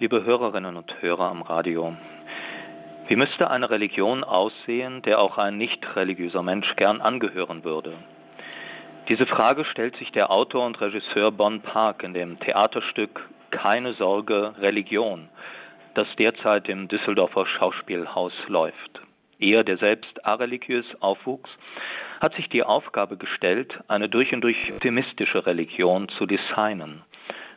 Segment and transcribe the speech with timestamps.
[0.00, 1.94] Liebe Hörerinnen und Hörer am Radio,
[3.08, 7.92] wie müsste eine Religion aussehen, der auch ein nicht religiöser Mensch gern angehören würde?
[9.10, 14.54] Diese Frage stellt sich der Autor und Regisseur Bon Park in dem Theaterstück Keine Sorge,
[14.58, 15.28] Religion,
[15.92, 19.02] das derzeit im Düsseldorfer Schauspielhaus läuft.
[19.38, 21.50] Er, der selbst areligiös aufwuchs,
[22.22, 27.02] hat sich die Aufgabe gestellt, eine durch und durch optimistische Religion zu designen.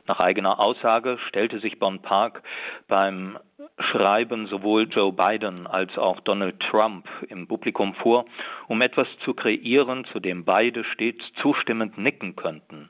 [0.05, 2.43] Nach eigener Aussage stellte sich Bon Park
[2.89, 3.39] beim
[3.79, 8.25] Schreiben sowohl Joe Biden als auch Donald Trump im Publikum vor,
[8.67, 12.89] um etwas zu kreieren, zu dem beide stets zustimmend nicken könnten.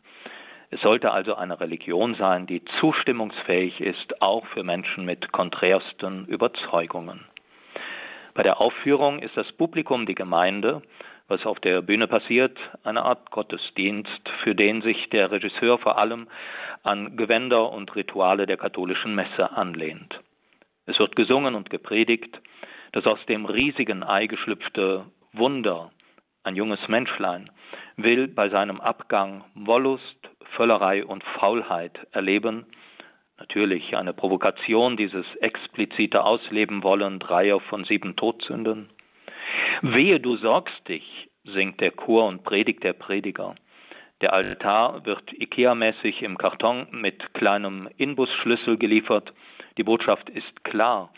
[0.71, 7.25] Es sollte also eine Religion sein, die zustimmungsfähig ist, auch für Menschen mit konträrsten Überzeugungen.
[8.33, 10.81] Bei der Aufführung ist das Publikum die Gemeinde,
[11.27, 16.27] was auf der Bühne passiert, eine Art Gottesdienst, für den sich der Regisseur vor allem
[16.83, 20.19] an Gewänder und Rituale der katholischen Messe anlehnt.
[20.85, 22.37] Es wird gesungen und gepredigt,
[22.91, 25.91] dass aus dem riesigen Ei geschlüpfte Wunder,
[26.43, 27.49] ein junges Menschlein,
[27.95, 30.17] will bei seinem Abgang Wollust,
[30.55, 32.65] Völlerei und Faulheit erleben,
[33.39, 38.89] natürlich eine Provokation, dieses explizite Ausleben wollen dreier von sieben Todsünden.
[39.85, 43.55] Wehe, du sorgst dich, singt der Chor und predigt der Prediger.
[44.21, 49.33] Der Altar wird Ikea-mäßig im Karton mit kleinem Inbusschlüssel geliefert.
[49.77, 51.11] Die Botschaft ist klar.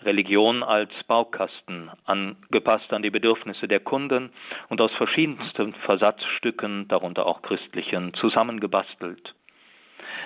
[0.00, 4.30] Religion als Baukasten, angepasst an die Bedürfnisse der Kunden
[4.70, 9.34] und aus verschiedensten Versatzstücken, darunter auch christlichen, zusammengebastelt.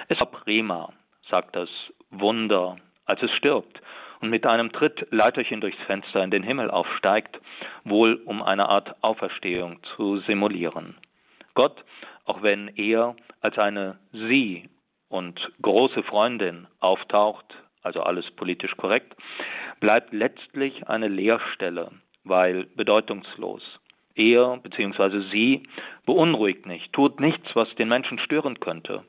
[0.06, 0.92] Es war prima,
[1.28, 1.68] sagt das
[2.10, 3.82] Wunder, als es stirbt
[4.22, 7.40] und mit einem Tritt Leiterchen durchs Fenster in den Himmel aufsteigt,
[7.84, 10.96] wohl um eine Art Auferstehung zu simulieren.
[11.54, 11.84] Gott,
[12.24, 14.68] auch wenn er als eine Sie
[15.08, 17.44] und große Freundin auftaucht,
[17.82, 19.14] also alles politisch korrekt,
[19.80, 21.90] bleibt letztlich eine Leerstelle,
[22.22, 23.62] weil bedeutungslos.
[24.14, 25.22] Er bzw.
[25.30, 25.66] sie
[26.06, 29.02] beunruhigt nicht, tut nichts, was den Menschen stören könnte.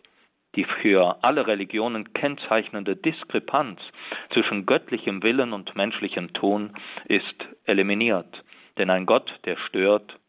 [0.56, 3.80] Die für alle Religionen kennzeichnende Diskrepanz
[4.32, 6.74] zwischen göttlichem Willen und menschlichem Tun
[7.06, 8.44] ist eliminiert.
[8.78, 10.20] Denn ein Gott, der stört,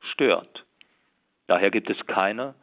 [0.00, 0.64] stört.
[1.46, 2.54] Daher gibt es keine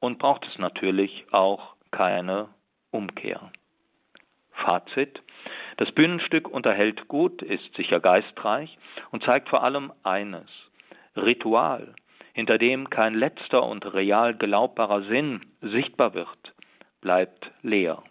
[0.00, 2.48] und braucht es natürlich auch keine
[2.90, 3.52] Umkehr.
[4.52, 5.22] Fazit.
[5.76, 8.76] Das Bühnenstück unterhält gut, ist sicher geistreich
[9.10, 10.48] und zeigt vor allem eines.
[11.16, 11.94] Ritual,
[12.32, 16.54] hinter dem kein letzter und real glaubbarer Sinn sichtbar wird,
[17.00, 18.02] bleibt leer.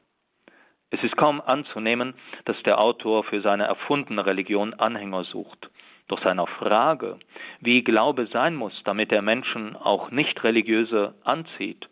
[0.92, 2.14] Es ist kaum anzunehmen,
[2.46, 5.70] dass der Autor für seine erfundene Religion Anhänger sucht.
[6.10, 7.18] Doch seiner Frage,
[7.62, 11.88] wie Glaube sein muss, damit er Menschen auch nicht religiöse anzieht,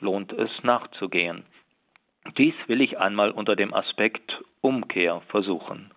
[0.00, 1.44] lohnt es nachzugehen.
[2.36, 5.90] Dies will ich einmal unter dem Aspekt Umkehr versuchen.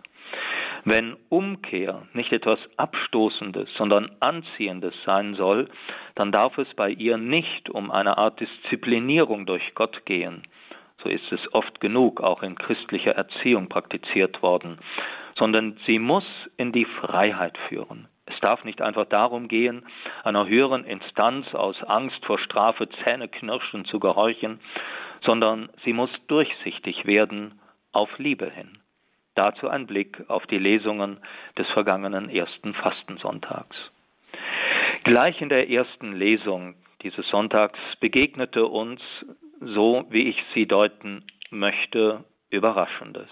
[0.84, 5.68] Wenn Umkehr nicht etwas Abstoßendes, sondern Anziehendes sein soll,
[6.14, 10.42] dann darf es bei ihr nicht um eine Art Disziplinierung durch Gott gehen.
[11.02, 14.78] So ist es oft genug auch in christlicher Erziehung praktiziert worden,
[15.36, 18.08] sondern sie muss in die Freiheit führen.
[18.26, 19.86] Es darf nicht einfach darum gehen,
[20.22, 24.60] einer höheren Instanz aus Angst vor Strafe Zähneknirschen zu gehorchen,
[25.22, 27.60] sondern sie muss durchsichtig werden
[27.92, 28.78] auf Liebe hin.
[29.38, 31.20] Dazu ein Blick auf die Lesungen
[31.56, 33.76] des vergangenen ersten Fastensonntags.
[35.04, 39.00] Gleich in der ersten Lesung dieses Sonntags begegnete uns,
[39.60, 43.28] so wie ich sie deuten möchte, Überraschendes.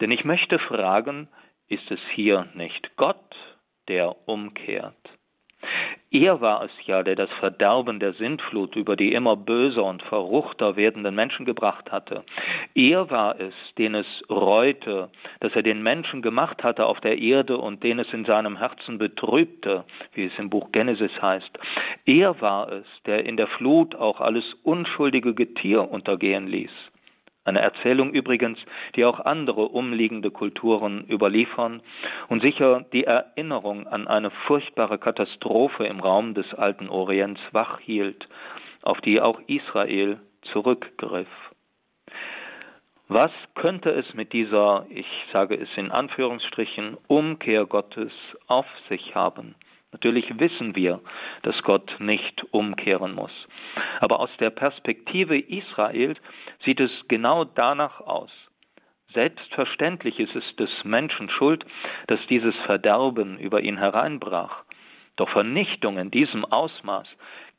[0.00, 1.28] Denn ich möchte fragen,
[1.68, 3.36] ist es hier nicht Gott,
[3.86, 4.96] der umkehrt?
[6.10, 10.74] Er war es ja, der das Verderben der Sintflut über die immer böser und verruchter
[10.74, 12.24] werdenden Menschen gebracht hatte.
[12.74, 15.10] Er war es, den es reute,
[15.40, 18.96] dass er den Menschen gemacht hatte auf der Erde und den es in seinem Herzen
[18.96, 21.58] betrübte, wie es im Buch Genesis heißt.
[22.06, 26.72] Er war es, der in der Flut auch alles unschuldige Getier untergehen ließ.
[27.48, 28.58] Eine Erzählung übrigens,
[28.94, 31.80] die auch andere umliegende Kulturen überliefern
[32.28, 38.28] und sicher die Erinnerung an eine furchtbare Katastrophe im Raum des alten Orients wachhielt,
[38.82, 40.20] auf die auch Israel
[40.52, 41.26] zurückgriff.
[43.08, 48.12] Was könnte es mit dieser, ich sage es in Anführungsstrichen, Umkehr Gottes
[48.46, 49.54] auf sich haben?
[49.92, 51.00] Natürlich wissen wir,
[51.42, 53.32] dass Gott nicht umkehren muss.
[54.00, 56.18] Aber aus der Perspektive Israels
[56.64, 58.30] sieht es genau danach aus.
[59.14, 61.64] Selbstverständlich ist es des Menschen Schuld,
[62.08, 64.64] dass dieses Verderben über ihn hereinbrach.
[65.16, 67.08] Doch Vernichtung in diesem Ausmaß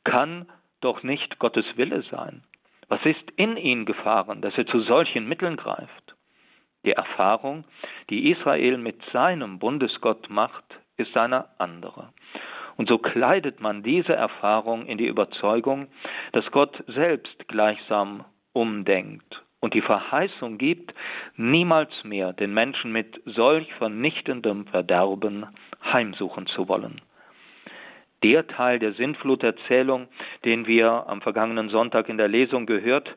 [0.04, 0.46] kann
[0.80, 2.44] doch nicht Gottes Wille sein.
[2.88, 6.14] Was ist in ihn gefahren, dass er zu solchen Mitteln greift?
[6.84, 7.64] Die Erfahrung,
[8.08, 10.64] die Israel mit seinem Bundesgott macht,
[11.00, 12.10] ist eine andere.
[12.76, 15.88] Und so kleidet man diese Erfahrung in die Überzeugung,
[16.32, 20.94] dass Gott selbst gleichsam umdenkt und die Verheißung gibt,
[21.36, 25.46] niemals mehr den Menschen mit solch vernichtendem Verderben
[25.84, 27.00] heimsuchen zu wollen.
[28.22, 30.08] Der Teil der Sintfluterzählung,
[30.44, 33.14] den wir am vergangenen Sonntag in der Lesung gehört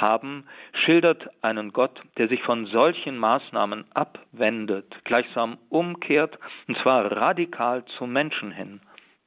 [0.00, 0.46] haben,
[0.84, 6.38] schildert einen Gott, der sich von solchen Maßnahmen abwendet, gleichsam umkehrt,
[6.68, 8.80] und zwar radikal zum Menschen hin.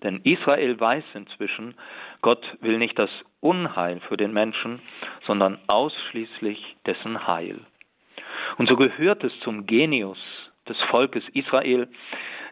[0.03, 1.75] Denn Israel weiß inzwischen,
[2.21, 3.09] Gott will nicht das
[3.39, 4.81] Unheil für den Menschen,
[5.25, 7.59] sondern ausschließlich dessen Heil.
[8.57, 10.19] Und so gehört es zum Genius
[10.67, 11.87] des Volkes Israel,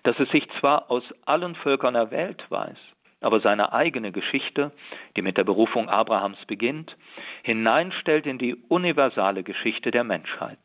[0.04, 2.78] dass es sich zwar aus allen Völkern der Welt weiß,
[3.22, 4.72] aber seine eigene Geschichte,
[5.16, 6.96] die mit der Berufung Abrahams beginnt,
[7.44, 10.60] hineinstellt in die universale Geschichte der Menschheit.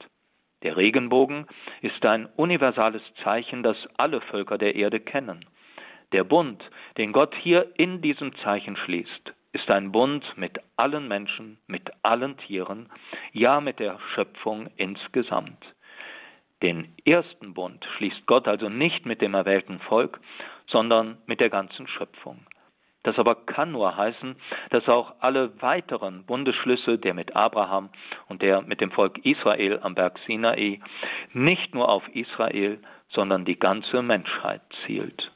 [0.62, 1.46] Der Regenbogen
[1.82, 5.44] ist ein universales Zeichen, das alle Völker der Erde kennen.
[6.12, 6.62] Der Bund,
[6.96, 12.36] den Gott hier in diesem Zeichen schließt, ist ein Bund mit allen Menschen, mit allen
[12.38, 12.88] Tieren,
[13.32, 15.64] ja mit der Schöpfung insgesamt.
[16.62, 20.20] Den ersten Bund schließt Gott also nicht mit dem erwählten Volk,
[20.68, 22.46] sondern mit der ganzen Schöpfung.
[23.06, 24.34] Das aber kann nur heißen,
[24.70, 27.90] dass auch alle weiteren Bundesschlüsse, der mit Abraham
[28.28, 30.80] und der mit dem Volk Israel am Berg Sinai,
[31.32, 32.80] nicht nur auf Israel,
[33.10, 35.30] sondern die ganze Menschheit zielt.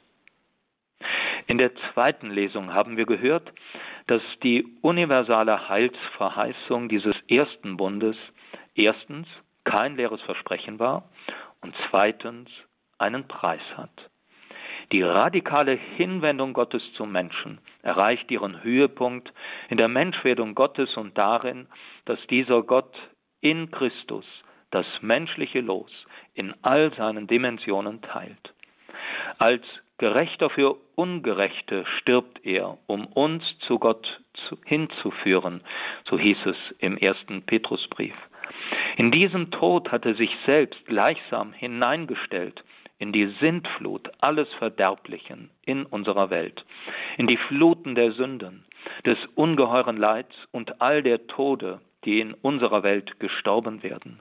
[1.47, 3.53] In der zweiten Lesung haben wir gehört,
[4.07, 8.17] dass die universale Heilsverheißung dieses ersten Bundes
[8.75, 9.27] erstens
[9.63, 11.09] kein leeres Versprechen war
[11.61, 12.49] und zweitens
[12.97, 14.10] einen Preis hat.
[14.91, 19.31] Die radikale Hinwendung Gottes zum Menschen erreicht ihren Höhepunkt
[19.69, 21.67] in der Menschwerdung Gottes und darin,
[22.05, 22.93] dass dieser Gott
[23.39, 24.25] in Christus
[24.69, 25.91] das menschliche Los
[26.33, 28.53] in all seinen Dimensionen teilt.
[29.37, 29.63] Als
[29.97, 34.19] Gerechter für Ungerechte stirbt er, um uns zu Gott
[34.65, 35.61] hinzuführen,
[36.09, 38.15] so hieß es im ersten Petrusbrief.
[38.97, 42.61] In diesem Tod hat er sich selbst gleichsam hineingestellt
[43.01, 46.63] in die Sintflut alles Verderblichen in unserer Welt,
[47.17, 48.63] in die Fluten der Sünden,
[49.07, 54.19] des ungeheuren Leids und all der Tode, die in unserer Welt gestorben werden.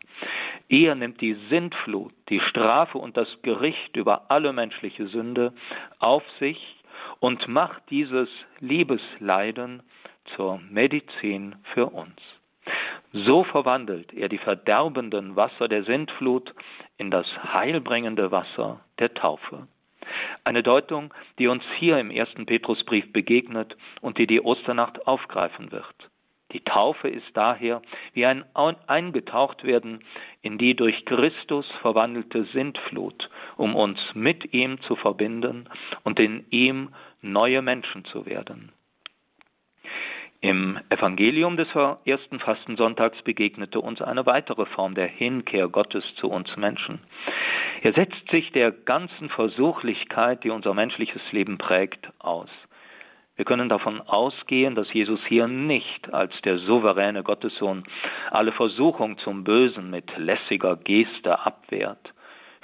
[0.70, 5.52] Er nimmt die Sintflut, die Strafe und das Gericht über alle menschliche Sünde
[5.98, 6.82] auf sich
[7.18, 8.30] und macht dieses
[8.60, 9.82] Liebesleiden
[10.36, 12.18] zur Medizin für uns.
[13.12, 16.54] So verwandelt er die verderbenden Wasser der Sintflut
[16.96, 19.66] in das heilbringende Wasser der Taufe.
[20.44, 25.94] Eine Deutung, die uns hier im ersten Petrusbrief begegnet und die die Osternacht aufgreifen wird.
[26.52, 27.80] Die Taufe ist daher
[28.12, 30.04] wie ein Eingetauchtwerden
[30.42, 35.68] in die durch Christus verwandelte Sintflut, um uns mit ihm zu verbinden
[36.02, 36.90] und in ihm
[37.22, 38.72] neue Menschen zu werden.
[40.42, 41.69] Im Evangelium des
[42.06, 47.00] ersten Fastensonntags begegnete uns eine weitere Form der Hinkehr Gottes zu uns Menschen.
[47.82, 52.48] Er setzt sich der ganzen Versuchlichkeit, die unser menschliches Leben prägt, aus.
[53.37, 57.84] Wir können davon ausgehen, dass Jesus hier nicht als der souveräne Gottessohn
[58.31, 62.14] alle Versuchung zum Bösen mit lässiger Geste abwehrt.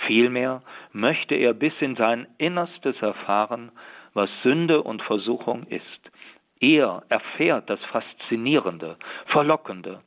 [0.07, 3.71] Vielmehr möchte er bis in sein Innerstes erfahren,
[4.15, 6.11] was Sünde und Versuchung ist.
[6.61, 8.97] Er erfährt das Faszinierende,
[9.27, 10.01] Verlockende,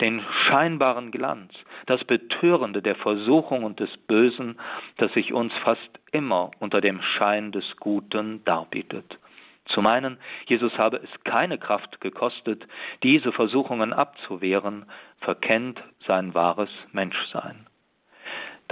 [0.00, 1.52] den scheinbaren Glanz,
[1.86, 4.58] das Betörende der Versuchung und des Bösen,
[4.96, 9.18] das sich uns fast immer unter dem Schein des Guten darbietet.
[9.66, 12.66] Zum einen, Jesus habe es keine Kraft gekostet,
[13.04, 14.86] diese Versuchungen abzuwehren,
[15.20, 17.66] verkennt sein wahres Menschsein.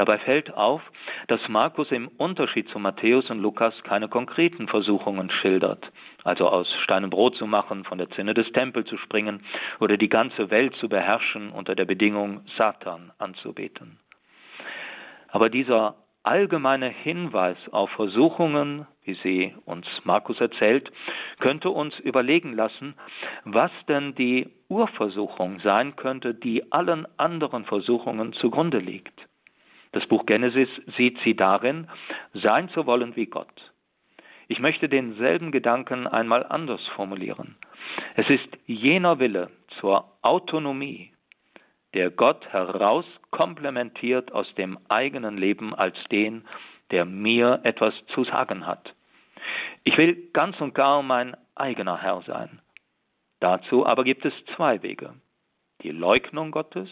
[0.00, 0.80] Dabei fällt auf,
[1.28, 5.86] dass Markus im Unterschied zu Matthäus und Lukas keine konkreten Versuchungen schildert,
[6.24, 9.44] also aus Stein und Brot zu machen, von der Zinne des Tempels zu springen
[9.78, 13.98] oder die ganze Welt zu beherrschen unter der Bedingung, Satan anzubeten.
[15.28, 20.90] Aber dieser allgemeine Hinweis auf Versuchungen, wie sie uns Markus erzählt,
[21.40, 22.94] könnte uns überlegen lassen,
[23.44, 29.26] was denn die Urversuchung sein könnte, die allen anderen Versuchungen zugrunde liegt.
[29.92, 31.88] Das Buch Genesis sieht sie darin,
[32.32, 33.72] sein zu wollen wie Gott.
[34.48, 37.56] Ich möchte denselben Gedanken einmal anders formulieren.
[38.16, 41.12] Es ist jener Wille zur Autonomie,
[41.94, 46.44] der Gott herauskomplementiert aus dem eigenen Leben als den,
[46.90, 48.94] der mir etwas zu sagen hat.
[49.84, 52.60] Ich will ganz und gar mein eigener Herr sein.
[53.40, 55.14] Dazu aber gibt es zwei Wege.
[55.82, 56.90] die Leugnung Gottes,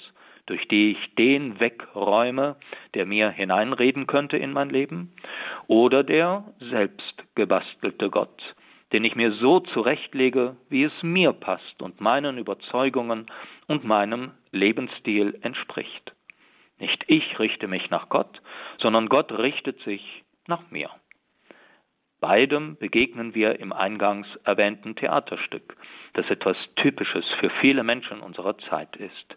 [0.49, 2.57] durch die ich den wegräume,
[2.95, 5.13] der mir hineinreden könnte in mein Leben,
[5.67, 8.43] oder der selbst gebastelte Gott,
[8.93, 13.27] den ich mir so zurechtlege, wie es mir passt und meinen Überzeugungen
[13.67, 16.13] und meinem Lebensstil entspricht.
[16.79, 18.41] Nicht ich richte mich nach Gott,
[18.79, 20.91] sondern Gott richtet sich nach mir.
[22.21, 25.77] Beidem begegnen wir im eingangs erwähnten Theaterstück,
[26.15, 29.37] das etwas Typisches für viele Menschen unserer Zeit ist.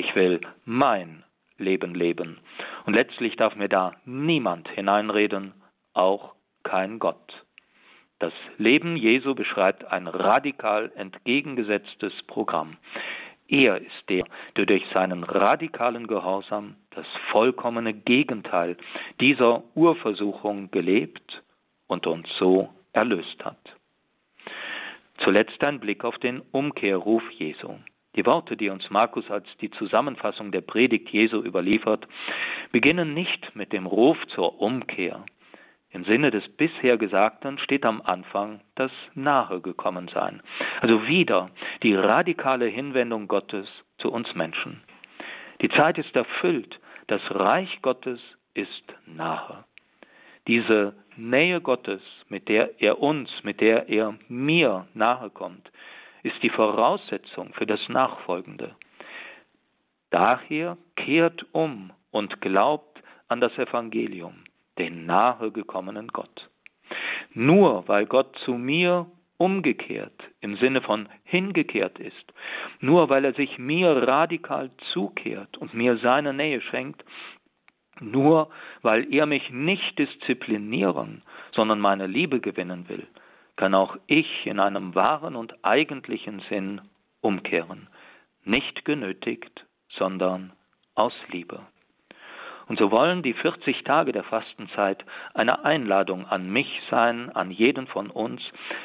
[0.00, 1.24] Ich will mein
[1.58, 2.38] Leben leben.
[2.86, 5.52] Und letztlich darf mir da niemand hineinreden,
[5.92, 7.44] auch kein Gott.
[8.18, 12.78] Das Leben Jesu beschreibt ein radikal entgegengesetztes Programm.
[13.46, 14.24] Er ist der,
[14.56, 18.78] der durch seinen radikalen Gehorsam das vollkommene Gegenteil
[19.20, 21.42] dieser Urversuchung gelebt
[21.88, 23.60] und uns so erlöst hat.
[25.18, 27.74] Zuletzt ein Blick auf den Umkehrruf Jesu.
[28.16, 32.08] Die Worte, die uns Markus als die Zusammenfassung der Predigt Jesu überliefert,
[32.72, 35.24] beginnen nicht mit dem Ruf zur Umkehr.
[35.92, 40.42] Im Sinne des bisher Gesagten steht am Anfang das Nahegekommensein,
[40.80, 41.50] also wieder
[41.82, 44.82] die radikale Hinwendung Gottes zu uns Menschen.
[45.60, 48.20] Die Zeit ist erfüllt, das Reich Gottes
[48.54, 49.64] ist nahe.
[50.46, 55.70] Diese Nähe Gottes, mit der er uns, mit der er mir nahe kommt,
[56.22, 58.74] ist die Voraussetzung für das Nachfolgende.
[60.10, 64.44] Daher kehrt um und glaubt an das Evangelium,
[64.78, 66.48] den nahegekommenen Gott.
[67.32, 72.34] Nur weil Gott zu mir umgekehrt im Sinne von hingekehrt ist,
[72.80, 77.02] nur weil er sich mir radikal zukehrt und mir seine Nähe schenkt,
[78.00, 78.50] nur
[78.82, 81.22] weil er mich nicht disziplinieren,
[81.52, 83.06] sondern meine Liebe gewinnen will,
[83.60, 86.80] kann auch ich in einem wahren und eigentlichen Sinn
[87.20, 87.88] umkehren,
[88.42, 90.52] nicht genötigt, sondern
[90.94, 91.60] aus Liebe.
[92.68, 97.86] Und so wollen die 40 Tage der Fastenzeit eine Einladung an mich sein, an jeden
[97.86, 98.40] von uns,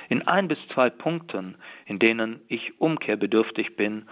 [0.10, 1.56] in ein bis zwei Punkten,
[1.86, 4.10] in denen ich umkehrbedürftig bin,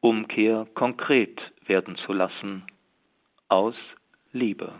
[0.00, 2.64] Umkehr konkret werden zu lassen,
[3.50, 3.76] aus
[4.32, 4.72] Liebe.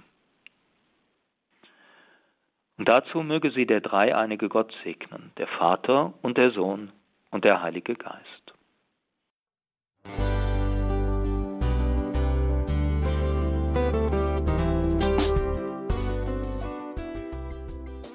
[2.79, 6.93] Und dazu möge sie der dreieinige Gott segnen, der Vater und der Sohn
[7.31, 8.53] und der Heilige Geist.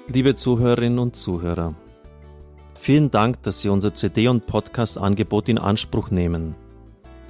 [0.06, 1.74] Liebe Zuhörerinnen und Zuhörer,
[2.74, 6.54] vielen Dank, dass Sie unser CD- und Podcast-Angebot in Anspruch nehmen.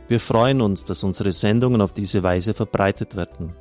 [0.08, 3.54] Wir freuen uns, dass unsere Sendungen auf diese Weise verbreitet werden.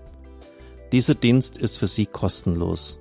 [0.92, 3.01] Dieser Dienst ist für Sie kostenlos.